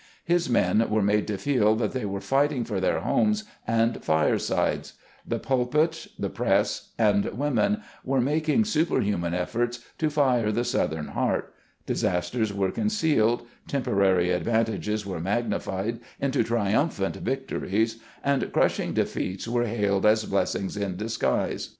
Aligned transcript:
His 0.25 0.49
men 0.49 0.83
were 0.89 1.03
made 1.03 1.27
to 1.27 1.37
feel 1.37 1.75
that 1.75 1.91
they 1.91 2.05
were 2.05 2.21
fighting 2.21 2.63
for 2.63 2.79
their 2.79 3.01
homes 3.01 3.43
and 3.67 4.03
firesides; 4.03 4.93
the 5.27 5.37
pulpit, 5.37 6.07
the 6.17 6.27
press, 6.31 6.89
and 6.97 7.23
the 7.25 7.35
women 7.35 7.83
were 8.03 8.19
making 8.19 8.65
superhuman 8.65 9.35
efforts 9.35 9.79
to 9.99 10.09
"fire 10.09 10.51
the 10.51 10.63
Southern 10.63 11.09
heart"; 11.09 11.53
disasters 11.85 12.51
were 12.51 12.71
concealed, 12.71 13.45
temporary 13.67 14.31
advantages 14.31 15.05
were 15.05 15.19
magnified 15.19 15.99
into 16.19 16.43
triumphant 16.43 17.17
victories, 17.17 17.99
and 18.23 18.51
crushing 18.51 18.93
defeats 18.93 19.47
were 19.47 19.65
hailed 19.65 20.03
as 20.07 20.25
blessings 20.25 20.75
in 20.77 20.97
disguise. 20.97 21.69